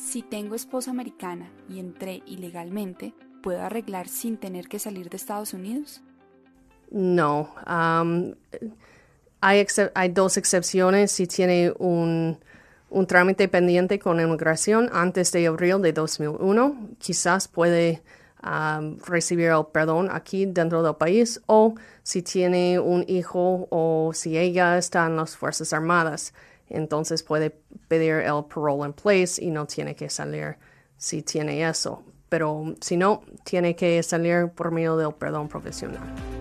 [0.00, 3.12] Si tengo esposa americana y entré ilegalmente,
[3.42, 6.00] ¿puedo arreglar sin tener que salir de Estados Unidos?
[6.90, 7.54] No.
[7.68, 8.32] Um,
[9.42, 9.66] hay,
[10.08, 12.38] dos excepciones si tiene un,
[12.88, 16.88] un, trámite pendiente con inmigración antes de abril de 2001.
[16.98, 18.02] Quizás puede
[18.42, 24.38] um, recibir el perdón aquí dentro del país o si tiene un hijo o si
[24.38, 26.32] ella está en las Fuerzas Armadas.
[26.70, 27.54] Entonces puede
[27.90, 30.56] pedir el parole in place y no tiene que salir
[30.96, 32.04] si tiene eso.
[32.28, 36.39] Pero si no, tiene que salir por medio del perdón profesional.